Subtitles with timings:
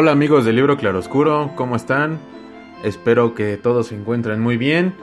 [0.00, 2.20] Hola amigos del libro Claroscuro, ¿cómo están?
[2.84, 4.94] Espero que todos se encuentren muy bien.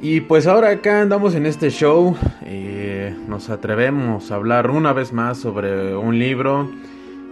[0.00, 5.12] Y pues ahora acá andamos en este show, eh, nos atrevemos a hablar una vez
[5.12, 6.70] más sobre un libro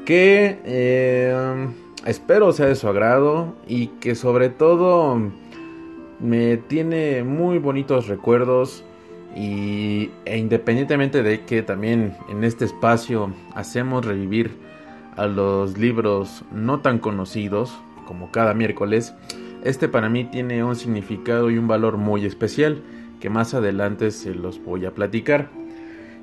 [0.05, 1.69] que eh,
[2.07, 5.31] espero sea de su agrado y que sobre todo
[6.19, 8.83] me tiene muy bonitos recuerdos
[9.37, 14.74] y, e independientemente de que también en este espacio hacemos revivir
[15.17, 17.75] a los libros no tan conocidos,
[18.07, 19.15] como cada miércoles,
[19.63, 22.83] este para mí tiene un significado y un valor muy especial,
[23.21, 25.49] que más adelante se los voy a platicar.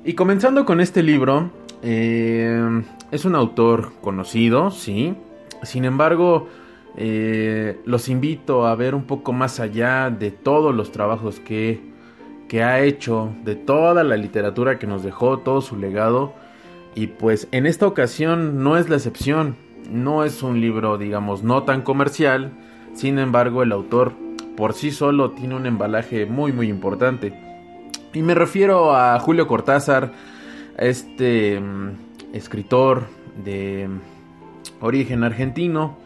[0.04, 1.50] Y comenzando con este libro,
[1.82, 5.14] eh, es un autor conocido, sí,
[5.62, 6.48] sin embargo,
[6.96, 11.80] eh, los invito a ver un poco más allá de todos los trabajos que,
[12.48, 16.34] que ha hecho, de toda la literatura que nos dejó, todo su legado,
[16.94, 19.56] y pues en esta ocasión no es la excepción,
[19.90, 22.52] no es un libro digamos no tan comercial,
[22.94, 24.12] sin embargo el autor
[24.56, 27.32] por sí solo tiene un embalaje muy muy importante.
[28.14, 30.12] Y me refiero a Julio Cortázar,
[30.76, 33.06] este mm, escritor
[33.42, 33.88] de
[34.80, 35.96] origen argentino,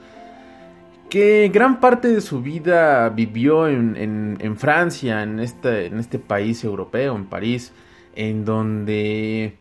[1.11, 6.63] que gran parte de su vida vivió en, en, Francia, en este, en este país
[6.65, 7.73] europeo, en París,
[8.15, 9.57] en donde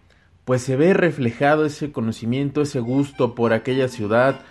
[0.45, 4.41] pues se ve reflejado ese conocimiento, ese gusto por aquella ciudad,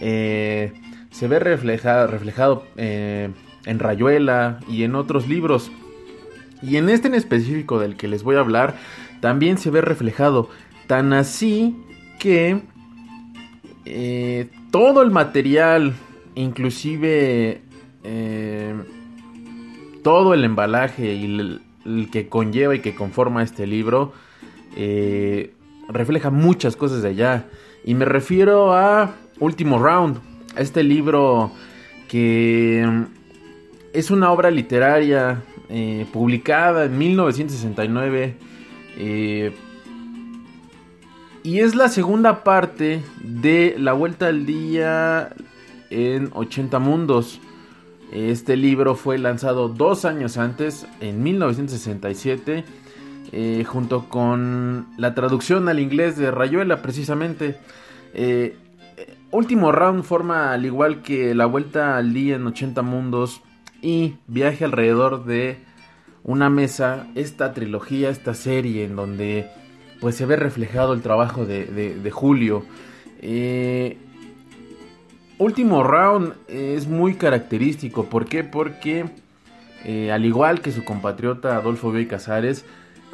[0.00, 0.72] eh,
[1.10, 3.30] se ve reflejado, reflejado eh,
[3.64, 5.70] en Rayuela y en otros libros.
[6.60, 8.74] Y en este en específico del que les voy a hablar,
[9.20, 10.50] también se ve reflejado,
[10.88, 11.76] tan así
[12.18, 12.60] que
[13.84, 15.94] eh, todo el material,
[16.34, 17.62] inclusive
[20.02, 21.24] todo el embalaje y
[21.86, 24.12] el que conlleva y que conforma este libro,
[24.76, 25.52] eh,
[25.88, 27.46] refleja muchas cosas de allá.
[27.84, 30.18] Y me refiero a Último Round,
[30.56, 31.50] este libro
[32.08, 33.02] que mm,
[33.92, 38.36] es una obra literaria eh, publicada en 1969
[38.98, 39.52] eh,
[41.42, 45.30] y es la segunda parte de La Vuelta al Día
[45.90, 47.40] en 80 Mundos.
[48.12, 52.64] Este libro fue lanzado dos años antes, en 1967
[53.36, 57.56] eh, junto con la traducción al inglés de Rayuela precisamente.
[58.12, 58.56] Eh,
[59.32, 63.40] último round forma al igual que la vuelta al día en 80 mundos
[63.82, 65.58] y viaje alrededor de
[66.22, 69.50] una mesa, esta trilogía, esta serie en donde
[70.00, 72.62] pues se ve reflejado el trabajo de, Julio.
[73.20, 73.98] Eh,
[75.38, 78.44] último round es muy característico, ¿por qué?
[78.44, 79.06] Porque
[80.12, 82.64] al igual que su compatriota Adolfo Bioy Casares,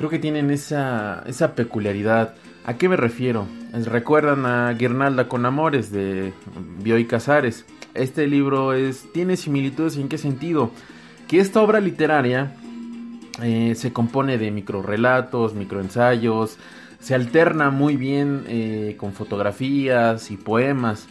[0.00, 2.34] creo que tienen esa, esa peculiaridad.
[2.64, 3.46] ¿A qué me refiero?
[3.84, 6.32] Recuerdan a Guirnalda con Amores de
[6.82, 7.66] Bioy Casares.
[7.92, 10.70] Este libro es, tiene similitudes en qué sentido?
[11.28, 12.54] Que esta obra literaria
[13.42, 16.56] eh, se compone de microrelatos, microensayos,
[16.98, 21.08] se alterna muy bien eh, con fotografías y poemas.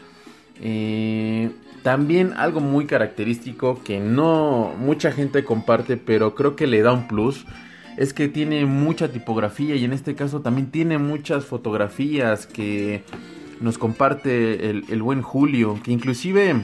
[0.64, 1.52] Eh,
[1.84, 7.08] también algo muy característico que no mucha gente comparte, pero creo que le da un
[7.08, 7.46] plus
[8.00, 13.04] es que tiene mucha tipografía y en este caso también tiene muchas fotografías que
[13.60, 16.64] nos comparte el, buen Julio, que inclusive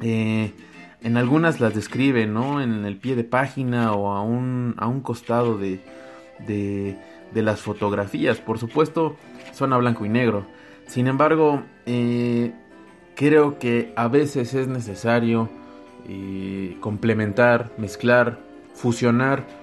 [0.00, 0.54] eh,
[1.02, 2.62] en algunas las describe, ¿no?
[2.62, 5.82] En el pie de página o a un, a un costado de,
[6.46, 6.96] de,
[7.34, 8.38] las fotografías.
[8.38, 9.16] Por supuesto,
[9.52, 10.46] son a blanco y negro.
[10.86, 12.54] Sin embargo, eh,
[13.14, 15.50] creo que a veces es necesario
[16.08, 18.40] eh, complementar, mezclar,
[18.72, 19.59] fusionar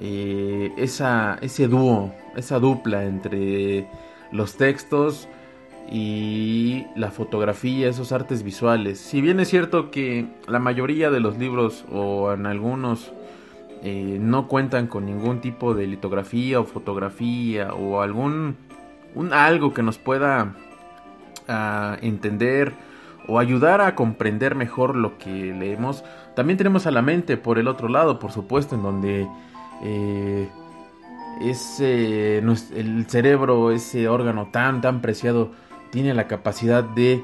[0.00, 3.86] esa, ese dúo, esa dupla entre
[4.32, 5.28] los textos
[5.90, 8.98] y la fotografía, esos artes visuales.
[8.98, 13.12] Si bien es cierto que la mayoría de los libros o en algunos
[13.82, 18.56] eh, no cuentan con ningún tipo de litografía o fotografía o algún
[19.14, 20.54] un, algo que nos pueda
[21.48, 22.72] ah, entender
[23.28, 26.04] o ayudar a comprender mejor lo que leemos.
[26.34, 29.28] También tenemos a la mente por el otro lado, por supuesto, en donde
[29.82, 30.48] eh,
[31.40, 35.52] ese, el cerebro, ese órgano tan, tan preciado,
[35.90, 37.22] tiene la capacidad de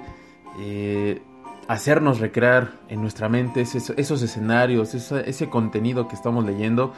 [0.58, 1.23] eh,
[1.69, 6.93] hacernos recrear en nuestra mente esos, escenarios, ese contenido que estamos leyendo.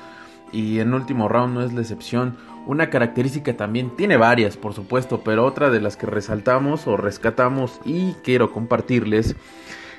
[0.52, 2.36] Y en último round no es la excepción.
[2.66, 7.80] Una característica también, tiene varias por supuesto, pero otra de las que resaltamos o rescatamos
[7.84, 9.34] y quiero compartirles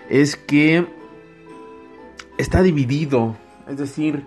[0.10, 0.88] es que
[2.38, 3.36] está dividido.
[3.68, 4.26] Es decir,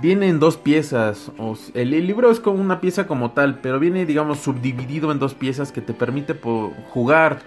[0.00, 1.30] viene en dos piezas.
[1.74, 5.72] el, libro es como una pieza como tal, pero viene, digamos, subdividido en dos piezas
[5.72, 6.34] que te permite
[6.90, 7.40] jugar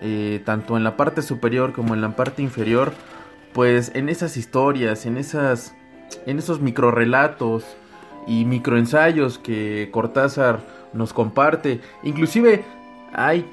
[0.00, 2.92] eh, tanto en la parte superior como en la parte inferior.
[3.52, 5.74] Pues en esas historias, en esas,
[6.26, 7.64] en esos microrelatos
[8.26, 10.60] y microensayos que Cortázar
[10.92, 11.80] nos comparte.
[12.02, 12.64] Inclusive
[13.12, 13.46] hay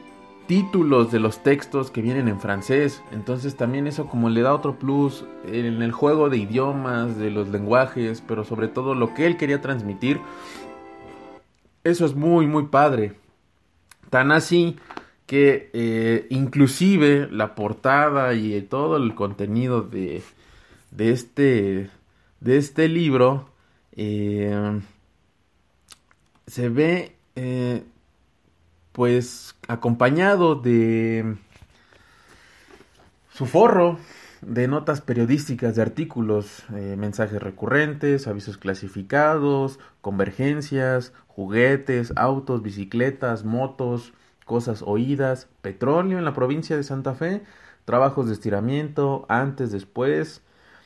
[0.48, 3.04] títulos de los textos que vienen en francés.
[3.12, 7.50] Entonces también eso como le da otro plus en el juego de idiomas, de los
[7.50, 10.20] lenguajes, pero sobre todo lo que él quería transmitir.
[11.84, 13.14] Eso es muy, muy padre.
[14.10, 14.78] Tan así
[15.26, 20.22] que eh, inclusive la portada y todo el contenido de,
[20.92, 21.90] de, este,
[22.42, 23.50] de este libro
[23.94, 24.82] eh,
[26.48, 27.84] se ve eh,
[28.92, 31.38] pues acompañado de
[33.34, 33.98] su forro
[34.42, 44.14] de notas periodísticas, de artículos, eh, mensajes recurrentes, avisos clasificados, convergencias, juguetes, autos, bicicletas, motos,
[44.46, 47.44] cosas oídas, petróleo en la provincia de Santa Fe,
[47.86, 50.42] trabajos de estiramiento, antes, después,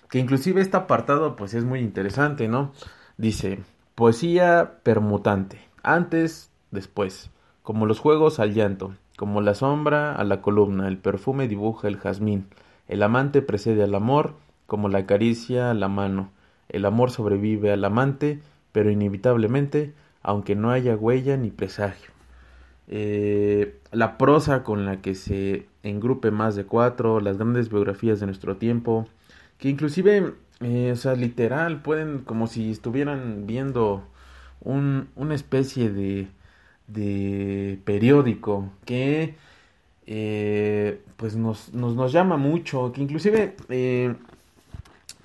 [0.09, 2.73] que inclusive este apartado pues es muy interesante, ¿no?
[3.17, 3.63] Dice,
[3.95, 7.31] poesía permutante, antes, después
[7.65, 11.97] como los juegos al llanto, como la sombra a la columna, el perfume dibuja el
[11.97, 12.45] jazmín,
[12.87, 14.35] el amante precede al amor,
[14.67, 16.29] como la caricia a la mano,
[16.69, 18.39] el amor sobrevive al amante,
[18.71, 22.11] pero inevitablemente, aunque no haya huella ni presagio.
[22.87, 28.27] Eh, la prosa con la que se engrupe más de cuatro, las grandes biografías de
[28.27, 29.07] nuestro tiempo,
[29.57, 34.03] que inclusive, eh, o sea, literal, pueden como si estuvieran viendo
[34.61, 36.27] un, una especie de
[36.87, 39.35] de periódico que
[40.07, 44.15] eh, pues nos, nos, llama mucho, que inclusive eh,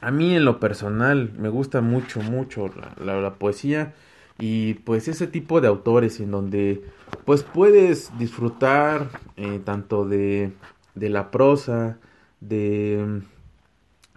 [0.00, 3.92] a mí en lo personal me gusta mucho, mucho la, poesía
[4.38, 6.82] y pues ese tipo de autores en donde
[7.26, 10.52] pues puedes disfrutar eh, tanto de,
[10.94, 11.98] de la prosa,
[12.40, 13.20] de,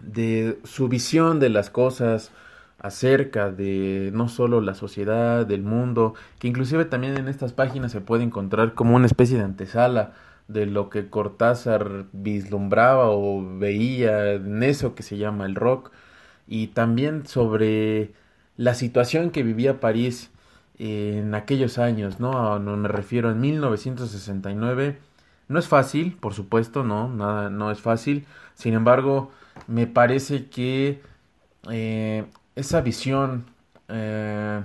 [0.00, 2.30] de su visión de las cosas,
[2.84, 8.02] acerca de no solo la sociedad, del mundo, que inclusive también en estas páginas se
[8.02, 10.12] puede encontrar como una especie de antesala
[10.48, 15.92] de lo que Cortázar vislumbraba o veía en eso que se llama el rock,
[16.46, 18.12] y también sobre
[18.58, 20.30] la situación que vivía París
[20.78, 22.58] en aquellos años, ¿no?
[22.60, 24.98] Me refiero en 1969.
[25.48, 28.26] No es fácil, por supuesto, no, nada, no es fácil.
[28.54, 29.30] Sin embargo,
[29.68, 31.00] me parece que
[31.70, 32.26] eh,
[32.56, 33.46] esa visión
[33.88, 34.62] eh,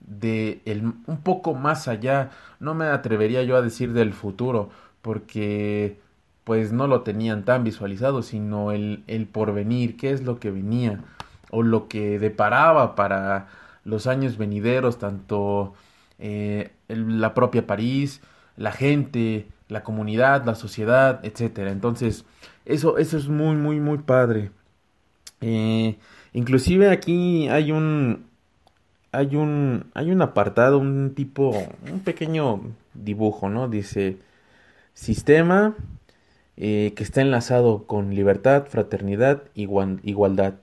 [0.00, 4.70] de el, un poco más allá, no me atrevería yo a decir del futuro,
[5.02, 5.98] porque
[6.44, 11.04] pues no lo tenían tan visualizado, sino el, el porvenir, qué es lo que venía,
[11.50, 13.48] o lo que deparaba para
[13.84, 15.74] los años venideros, tanto
[16.18, 18.20] eh, la propia París,
[18.56, 21.70] la gente, la comunidad, la sociedad, etcétera.
[21.70, 22.24] Entonces,
[22.64, 24.50] eso, eso es muy, muy, muy padre.
[25.40, 25.98] Eh,
[26.32, 28.26] Inclusive aquí hay un
[29.12, 31.50] hay un hay un apartado, un tipo,
[31.90, 32.60] un pequeño
[32.94, 33.68] dibujo, ¿no?
[33.68, 34.18] Dice
[34.94, 35.74] sistema
[36.56, 40.54] eh, que está enlazado con libertad, fraternidad, igualdad.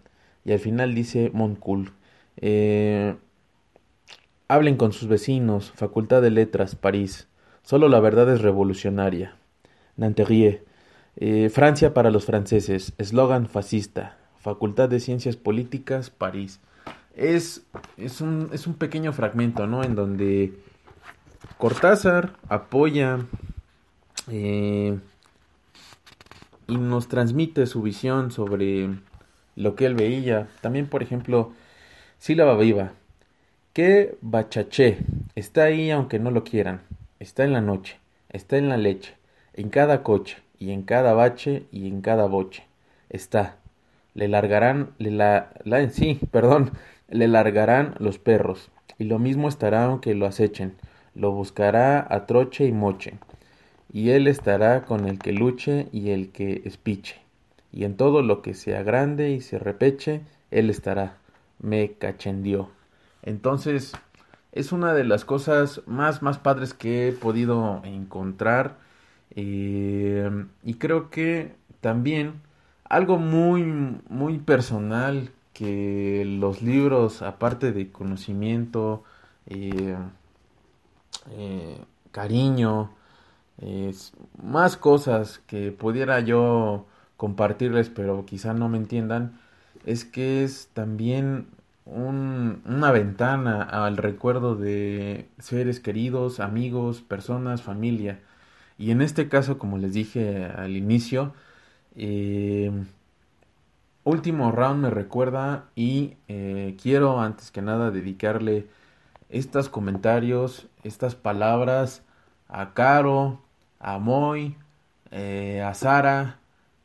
[0.45, 1.91] Y al final dice Montcool.
[2.37, 3.15] Eh,
[4.47, 7.27] hablen con sus vecinos, Facultad de Letras, París.
[7.63, 9.35] Solo la verdad es revolucionaria.
[9.97, 10.63] Nanterrier.
[11.15, 12.93] Eh, Francia para los franceses.
[12.97, 14.17] Eslogan fascista.
[14.47, 16.61] Facultad de Ciencias Políticas, París.
[17.17, 17.65] Es,
[17.97, 19.83] es, un, es un pequeño fragmento, ¿no?
[19.83, 20.53] En donde
[21.57, 23.25] Cortázar apoya
[24.31, 24.97] eh,
[26.65, 28.87] y nos transmite su visión sobre
[29.57, 30.47] lo que él veía.
[30.61, 31.51] También, por ejemplo,
[32.17, 32.93] sílaba viva.
[33.73, 34.99] Que bachaché
[35.35, 36.83] está ahí aunque no lo quieran.
[37.19, 37.99] Está en la noche.
[38.29, 39.17] está en la leche,
[39.55, 42.63] en cada coche, y en cada bache, y en cada boche.
[43.09, 43.57] Está.
[44.17, 46.71] Le largarán, le la, la, sí, perdón,
[47.07, 50.75] le largarán los perros, y lo mismo estará aunque lo acechen,
[51.13, 53.19] lo buscará a troche y moche,
[53.93, 57.21] y él estará con el que luche y el que espiche,
[57.71, 61.17] y en todo lo que sea grande y se repeche, él estará.
[61.59, 62.71] Me cachendió.
[63.21, 63.93] Entonces,
[64.51, 68.77] es una de las cosas más, más padres que he podido encontrar.
[69.35, 70.29] Eh,
[70.63, 72.41] y creo que también
[72.89, 73.63] algo muy,
[74.09, 79.03] muy personal que los libros, aparte de conocimiento,
[79.47, 79.95] eh,
[81.31, 82.91] eh, cariño,
[84.43, 86.85] más cosas que pudiera yo
[87.17, 89.39] compartirles, pero quizá no me entiendan,
[89.85, 91.47] es que es también
[91.85, 98.19] una ventana al recuerdo de seres queridos, amigos, personas, familia.
[98.77, 101.33] Y en este caso, como les dije al inicio,
[101.97, 102.71] eh,
[104.03, 108.67] último round me recuerda y eh, quiero antes que nada dedicarle
[109.29, 112.03] estos comentarios, estas palabras
[112.47, 113.41] a Caro,
[113.79, 114.55] a Moy,
[115.11, 116.39] eh, a Sara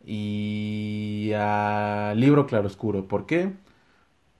[0.04, 3.06] y a Libro Claroscuro.
[3.08, 3.52] ¿Por qué?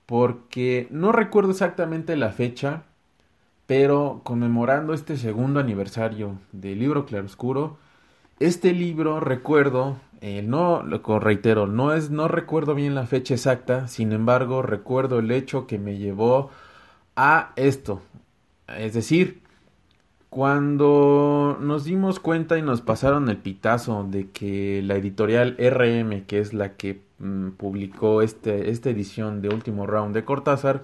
[0.05, 2.83] porque no recuerdo exactamente la fecha,
[3.65, 7.77] pero conmemorando este segundo aniversario del libro Claroscuro,
[8.39, 13.87] este libro recuerdo, eh, no lo reitero, no es, no recuerdo bien la fecha exacta,
[13.87, 16.49] sin embargo recuerdo el hecho que me llevó
[17.15, 18.01] a esto,
[18.67, 19.43] es decir,
[20.33, 26.39] cuando nos dimos cuenta y nos pasaron el pitazo de que la editorial RM, que
[26.39, 30.83] es la que mm, publicó este, esta edición de Último Round de Cortázar,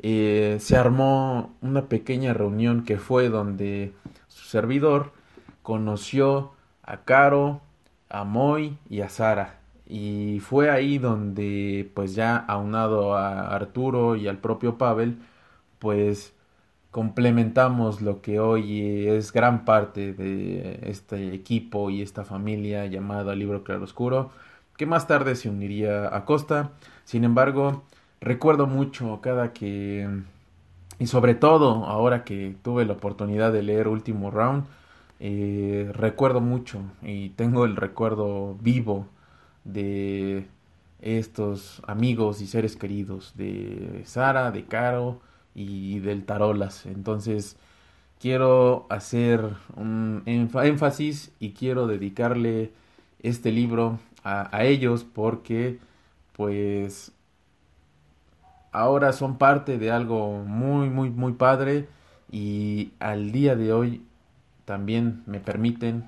[0.00, 3.92] eh, se armó una pequeña reunión que fue donde
[4.28, 5.12] su servidor
[5.62, 6.52] conoció
[6.88, 7.60] a Caro,
[8.08, 9.60] a Moy y a Sara.
[9.86, 15.18] Y fue ahí donde, pues ya aunado a Arturo y al propio Pavel,
[15.78, 16.34] pues
[16.90, 23.64] complementamos lo que hoy es gran parte de este equipo y esta familia llamada Libro
[23.64, 24.30] Claroscuro,
[24.78, 26.70] que más tarde se uniría a Costa.
[27.04, 27.84] Sin embargo,
[28.20, 30.08] recuerdo mucho cada que,
[30.98, 34.64] y sobre todo ahora que tuve la oportunidad de leer Último Round,
[35.20, 39.06] eh, recuerdo mucho y tengo el recuerdo vivo
[39.64, 40.46] de
[41.00, 45.20] estos amigos y seres queridos de Sara, de Caro,
[45.58, 46.86] y del tarolas.
[46.86, 47.56] Entonces
[48.20, 52.72] quiero hacer un énfasis y quiero dedicarle
[53.22, 55.78] este libro a, a ellos porque
[56.34, 57.12] pues
[58.70, 61.88] ahora son parte de algo muy muy muy padre
[62.30, 64.02] y al día de hoy
[64.68, 66.04] también me permiten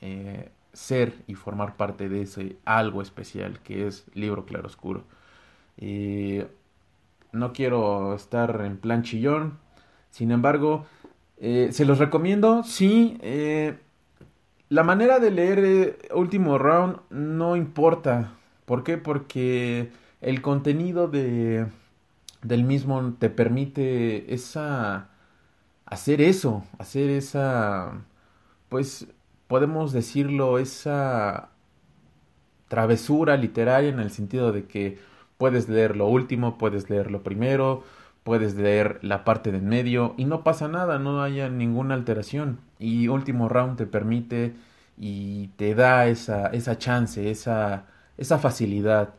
[0.00, 5.02] eh, ser y formar parte de ese algo especial que es libro claroscuro.
[5.78, 6.46] Eh,
[7.32, 9.58] no quiero estar en plan chillón.
[10.10, 10.86] Sin embargo,
[11.38, 12.62] eh, se los recomiendo.
[12.62, 13.78] Sí, eh,
[14.68, 18.34] la manera de leer Último Round no importa.
[18.64, 18.96] ¿Por qué?
[18.96, 19.90] Porque
[20.20, 21.66] el contenido de,
[22.42, 25.08] del mismo te permite esa
[25.94, 28.04] hacer eso, hacer esa
[28.68, 29.06] pues
[29.48, 31.50] podemos decirlo esa
[32.68, 34.98] travesura literaria en el sentido de que
[35.38, 37.82] Puedes leer lo último, puedes leer lo primero,
[38.22, 42.60] puedes leer la parte del medio y no pasa nada, no haya ninguna alteración.
[42.78, 44.54] Y último round te permite
[44.96, 47.86] y te da esa, esa chance, esa,
[48.16, 49.14] esa facilidad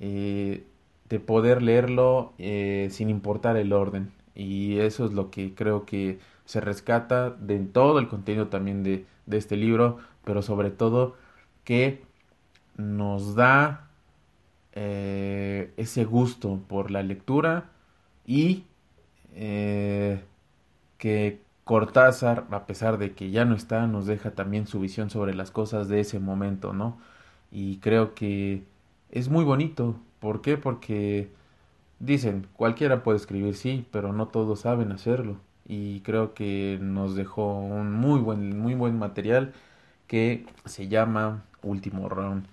[0.00, 0.64] eh,
[1.08, 4.12] de poder leerlo eh, sin importar el orden.
[4.34, 9.06] Y eso es lo que creo que se rescata de todo el contenido también de,
[9.26, 11.16] de este libro, pero sobre todo
[11.64, 12.02] que
[12.76, 13.90] nos da
[14.72, 17.70] eh, ese gusto por la lectura
[18.26, 18.64] y
[19.34, 20.22] eh,
[20.98, 25.34] que Cortázar, a pesar de que ya no está, nos deja también su visión sobre
[25.34, 26.98] las cosas de ese momento, ¿no?
[27.52, 28.64] Y creo que
[29.10, 29.96] es muy bonito.
[30.18, 30.56] ¿Por qué?
[30.56, 31.30] Porque
[32.00, 35.36] dicen, cualquiera puede escribir, sí, pero no todos saben hacerlo.
[35.68, 39.52] Y creo que nos dejó un muy buen, muy buen material
[40.08, 42.46] que se llama Último Round.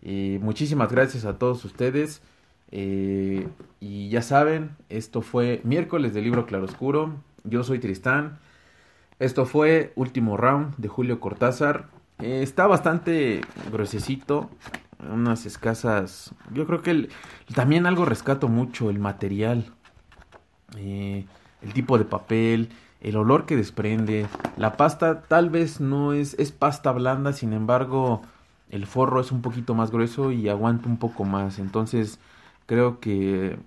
[0.00, 2.22] Eh, muchísimas gracias a todos ustedes.
[2.70, 3.48] Eh,
[3.80, 7.16] y ya saben, esto fue miércoles del libro Claroscuro.
[7.44, 8.38] Yo soy Tristán.
[9.18, 11.88] Esto fue Último Round de Julio Cortázar.
[12.20, 14.48] Eh, está bastante gruesecito.
[15.10, 16.34] Unas escasas.
[16.52, 17.08] Yo creo que
[17.54, 19.72] también algo rescato mucho: el material.
[20.76, 21.26] el
[21.74, 22.70] tipo de papel.
[23.00, 24.26] el olor que desprende.
[24.56, 28.22] La pasta tal vez no es, es pasta blanda, sin embargo,
[28.70, 31.58] el forro es un poquito más grueso y aguanta un poco más.
[31.58, 32.18] Entonces,
[32.66, 33.58] creo que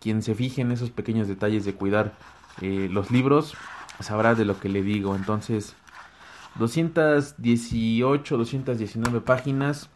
[0.00, 2.12] quien se fije en esos pequeños detalles de cuidar
[2.60, 3.54] eh, los libros
[4.00, 5.14] sabrá de lo que le digo.
[5.16, 5.74] Entonces,
[6.56, 9.88] 218, 219 páginas,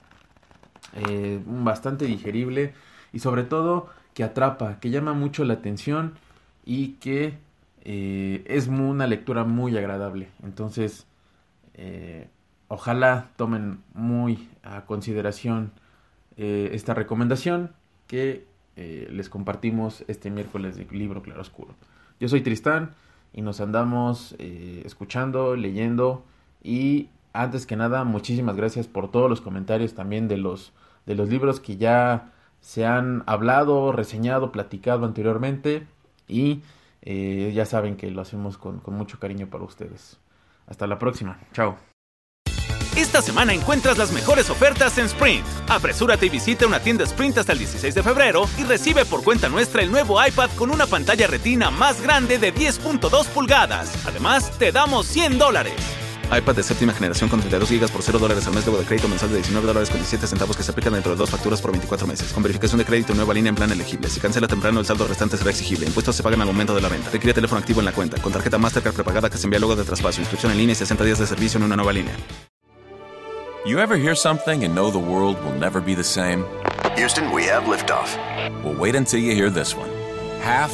[0.97, 2.73] eh, bastante digerible
[3.13, 6.15] y sobre todo que atrapa, que llama mucho la atención
[6.65, 7.35] y que
[7.83, 10.29] eh, es una lectura muy agradable.
[10.43, 11.07] Entonces,
[11.75, 12.29] eh,
[12.69, 15.73] ojalá tomen muy a consideración
[16.39, 17.73] esta recomendación
[18.07, 18.45] que
[18.77, 21.75] les compartimos este miércoles de Libro Claroscuro.
[22.21, 22.91] Yo soy Tristán
[23.33, 26.27] y nos andamos escuchando, leyendo
[26.63, 30.73] y antes que nada, muchísimas gracias por todos los comentarios también de los,
[31.07, 35.87] de los libros que ya se han hablado, reseñado, platicado anteriormente
[36.29, 36.63] y
[37.03, 40.19] eh, ya saben que lo hacemos con, con mucho cariño para ustedes.
[40.67, 41.39] Hasta la próxima.
[41.53, 41.77] Chao.
[42.97, 45.47] Esta semana encuentras las mejores ofertas en Sprint.
[45.69, 49.51] Apresúrate y visita una tienda Sprint hasta el 16 de febrero y recibe por cuenta
[49.51, 54.07] nuestra el nuevo iPad con una pantalla retina más grande de 10.2 pulgadas.
[54.07, 55.96] Además, te damos 100 dólares
[56.27, 59.09] iPad de séptima generación con 32 GB por 0 dólares al mes, luego de crédito
[59.09, 61.71] mensual de 19 dólares con 17 centavos que se aplican dentro de dos facturas por
[61.71, 62.33] 24 meses.
[62.33, 64.09] Con verificación de crédito nueva línea en plan elegible.
[64.09, 65.87] Si cancela temprano, el saldo restante será exigible.
[65.87, 67.11] Impuestos se pagan al momento de la venta.
[67.11, 68.21] Requiere teléfono activo en la cuenta.
[68.21, 70.21] Con tarjeta Mastercard prepagada que se envía luego de traspaso.
[70.21, 72.15] Inscripción en línea y 60 días de servicio en una nueva línea.
[73.65, 76.45] You ever hear something and know the world will never be the same?
[76.97, 78.17] Houston, we have liftoff.
[78.63, 79.91] Well, wait until you hear this one.
[80.41, 80.73] Half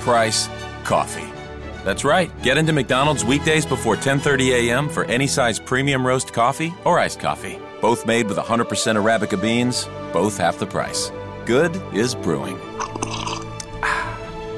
[0.00, 0.48] price
[0.84, 1.39] coffee.
[1.84, 2.30] That's right.
[2.42, 4.88] Get into McDonald's weekdays before 10:30 a.m.
[4.88, 7.58] for any size premium roast coffee or iced coffee.
[7.80, 11.10] Both made with 100% arabica beans, both half the price.
[11.46, 12.58] Good is brewing.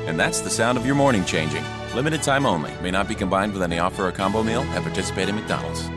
[0.04, 1.64] And that's the sound of your morning changing.
[1.94, 2.72] Limited time only.
[2.82, 5.88] May not be combined with any offer or combo meal at participating McDonald's.